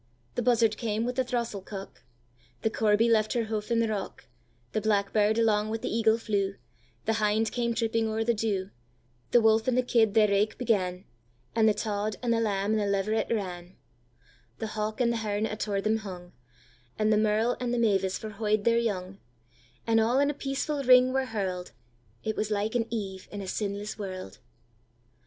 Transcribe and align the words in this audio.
The 0.33 0.41
buzzard 0.41 0.77
came 0.77 1.05
with 1.05 1.15
the 1.15 1.23
throstle 1.23 1.61
cock; 1.61 2.01
The 2.63 2.71
corby 2.71 3.07
left 3.07 3.33
her 3.33 3.45
houf 3.45 3.69
in 3.69 3.81
the 3.81 3.87
rock; 3.87 4.25
The 4.71 4.81
blackbird 4.81 5.35
alang 5.37 5.69
wi' 5.69 5.77
the 5.77 5.95
eagle 5.95 6.17
flew; 6.17 6.55
The 7.05 7.13
hind 7.21 7.51
came 7.51 7.75
tripping 7.75 8.07
o'er 8.07 8.23
the 8.23 8.33
dew; 8.33 8.71
The 9.29 9.41
wolf 9.41 9.67
and 9.67 9.77
the 9.77 9.83
kid 9.83 10.15
their 10.15 10.27
raike 10.27 10.57
began, 10.57 11.05
And 11.55 11.69
the 11.69 11.75
tod, 11.75 12.15
and 12.23 12.33
the 12.33 12.39
lamb, 12.39 12.71
and 12.71 12.79
the 12.81 12.87
leveret 12.87 13.27
ran; 13.29 13.75
The 14.57 14.73
hawk 14.73 15.01
and 15.01 15.11
the 15.13 15.17
hern 15.17 15.45
attour 15.45 15.81
them 15.81 15.97
hung, 15.97 16.31
And 16.97 17.13
the 17.13 17.17
merle 17.17 17.55
and 17.59 17.71
the 17.71 17.77
mavis 17.77 18.17
forhooy'd 18.17 18.63
their 18.63 18.79
young; 18.79 19.19
And 19.85 19.99
all 19.99 20.17
in 20.17 20.31
a 20.31 20.33
peaceful 20.33 20.81
ring 20.83 21.13
were 21.13 21.25
hurl'd; 21.25 21.73
It 22.23 22.35
was 22.35 22.49
like 22.49 22.73
an 22.73 22.87
Eve 22.91 23.27
in 23.31 23.39
a 23.39 23.47
sinless 23.47 23.99
world! 23.99 24.39